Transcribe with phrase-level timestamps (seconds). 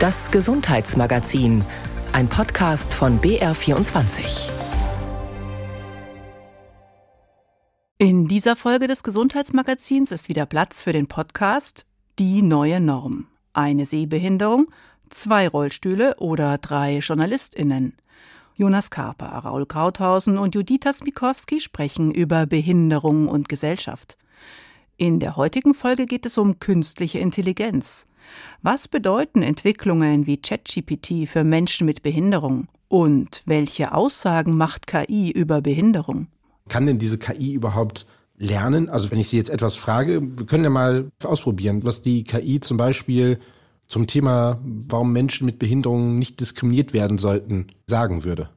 [0.00, 1.64] Das Gesundheitsmagazin,
[2.12, 4.48] ein Podcast von BR24.
[7.98, 11.84] In dieser Folge des Gesundheitsmagazins ist wieder Platz für den Podcast
[12.20, 13.26] Die neue Norm.
[13.52, 14.68] Eine Sehbehinderung,
[15.10, 17.94] zwei Rollstühle oder drei JournalistInnen.
[18.54, 24.16] Jonas Karper, Raul Krauthausen und Judita Smikowski sprechen über Behinderung und Gesellschaft.
[25.00, 28.04] In der heutigen Folge geht es um künstliche Intelligenz.
[28.62, 32.66] Was bedeuten Entwicklungen wie ChatGPT für Menschen mit Behinderung?
[32.88, 36.26] Und welche Aussagen macht KI über Behinderung?
[36.68, 38.06] Kann denn diese KI überhaupt
[38.38, 38.88] lernen?
[38.88, 42.58] Also wenn ich Sie jetzt etwas frage, wir können ja mal ausprobieren, was die KI
[42.58, 43.38] zum Beispiel
[43.86, 48.48] zum Thema, warum Menschen mit Behinderungen nicht diskriminiert werden sollten, sagen würde.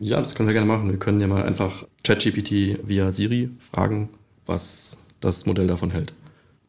[0.00, 0.90] Ja, das können wir gerne machen.
[0.90, 4.08] Wir können ja mal einfach ChatGPT via Siri fragen,
[4.44, 6.12] was das Modell davon hält.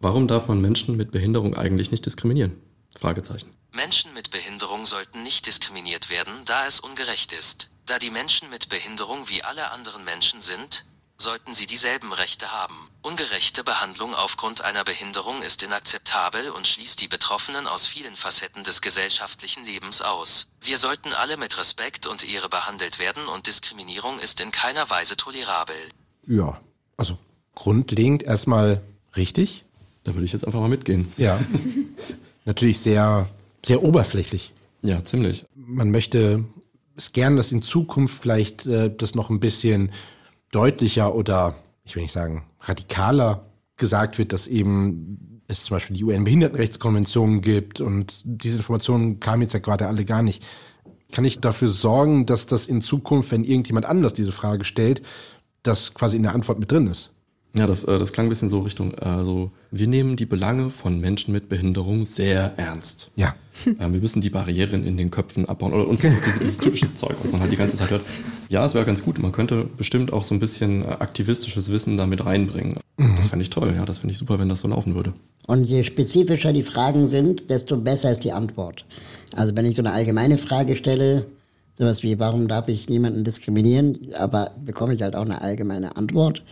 [0.00, 2.56] Warum darf man Menschen mit Behinderung eigentlich nicht diskriminieren?
[2.98, 3.54] Fragezeichen.
[3.72, 7.70] Menschen mit Behinderung sollten nicht diskriminiert werden, da es ungerecht ist.
[7.86, 10.84] Da die Menschen mit Behinderung wie alle anderen Menschen sind,
[11.18, 12.88] sollten sie dieselben Rechte haben.
[13.02, 18.80] Ungerechte Behandlung aufgrund einer Behinderung ist inakzeptabel und schließt die Betroffenen aus vielen Facetten des
[18.80, 20.52] gesellschaftlichen Lebens aus.
[20.60, 25.16] Wir sollten alle mit Respekt und Ehre behandelt werden und Diskriminierung ist in keiner Weise
[25.16, 25.76] tolerabel.
[26.26, 26.60] Ja,
[26.96, 27.18] also
[27.54, 28.80] grundlegend erstmal
[29.16, 29.64] richtig.
[30.04, 31.12] Da würde ich jetzt einfach mal mitgehen.
[31.16, 31.38] Ja.
[32.44, 33.28] Natürlich sehr,
[33.64, 34.52] sehr oberflächlich.
[34.82, 35.44] Ja, ziemlich.
[35.54, 36.44] Man möchte
[36.96, 39.92] es gern, dass in Zukunft vielleicht äh, das noch ein bisschen
[40.50, 46.04] deutlicher oder, ich will nicht sagen, radikaler gesagt wird, dass eben es zum Beispiel die
[46.04, 50.42] UN-Behindertenrechtskonvention gibt und diese Informationen kamen jetzt ja gerade alle gar nicht.
[51.12, 55.02] Kann ich dafür sorgen, dass das in Zukunft, wenn irgendjemand anders diese Frage stellt,
[55.62, 57.10] das quasi in der Antwort mit drin ist?
[57.52, 61.00] Ja, das, äh, das klang ein bisschen so Richtung, also wir nehmen die Belange von
[61.00, 63.10] Menschen mit Behinderung sehr ernst.
[63.16, 63.34] Ja.
[63.78, 67.16] Ähm, wir müssen die Barrieren in den Köpfen abbauen oder und dieses, dieses typische Zeug,
[67.22, 68.02] was man halt die ganze Zeit hört.
[68.48, 69.18] Ja, es wäre ganz gut.
[69.18, 72.78] Man könnte bestimmt auch so ein bisschen äh, aktivistisches Wissen damit reinbringen.
[72.96, 73.16] Mhm.
[73.16, 75.12] Das fände ich toll, ja, das finde ich super, wenn das so laufen würde.
[75.46, 78.86] Und je spezifischer die Fragen sind, desto besser ist die Antwort.
[79.34, 81.26] Also wenn ich so eine allgemeine Frage stelle,
[81.76, 86.44] sowas wie, warum darf ich niemanden diskriminieren, aber bekomme ich halt auch eine allgemeine Antwort.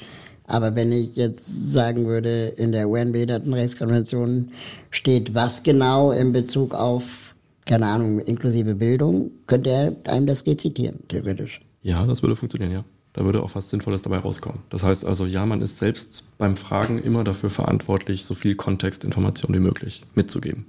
[0.49, 4.49] Aber wenn ich jetzt sagen würde, in der UN-Behindertenrechtskonvention
[4.91, 7.35] steht was genau in Bezug auf,
[7.67, 11.61] keine Ahnung, inklusive Bildung, könnte er einem das rezitieren, theoretisch.
[11.83, 12.85] Ja, das würde funktionieren, ja.
[13.13, 14.61] Da würde auch was Sinnvolles dabei rauskommen.
[14.71, 19.55] Das heißt also, ja, man ist selbst beim Fragen immer dafür verantwortlich, so viel Kontextinformation
[19.55, 20.67] wie möglich mitzugeben.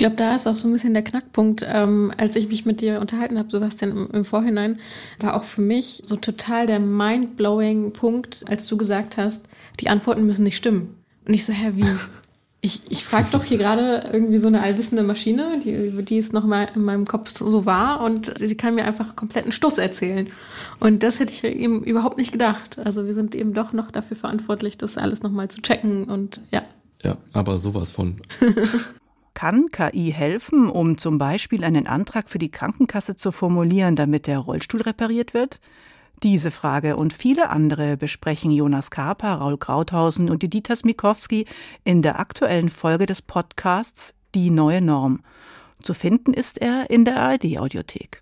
[0.00, 1.62] Ich glaube, da ist auch so ein bisschen der Knackpunkt.
[1.68, 4.78] Ähm, als ich mich mit dir unterhalten habe, Sebastian, im, im Vorhinein,
[5.18, 9.44] war auch für mich so total der mind-blowing Punkt, als du gesagt hast,
[9.78, 10.96] die Antworten müssen nicht stimmen.
[11.28, 11.84] Und ich so, hä, wie?
[12.62, 16.44] Ich, ich frage doch hier gerade irgendwie so eine allwissende Maschine, die, die es noch
[16.44, 20.26] mal in meinem Kopf so war und sie kann mir einfach kompletten Stuss erzählen.
[20.78, 22.78] Und das hätte ich eben überhaupt nicht gedacht.
[22.78, 26.62] Also wir sind eben doch noch dafür verantwortlich, das alles nochmal zu checken und ja.
[27.02, 28.20] Ja, aber sowas von.
[29.40, 34.38] Kann KI helfen, um zum Beispiel einen Antrag für die Krankenkasse zu formulieren, damit der
[34.38, 35.60] Rollstuhl repariert wird?
[36.22, 41.46] Diese Frage und viele andere besprechen Jonas Karper, Raul Krauthausen und Judita Smikowski
[41.84, 45.22] in der aktuellen Folge des Podcasts Die neue Norm.
[45.82, 48.18] Zu finden ist er in der ARD-Audiothek.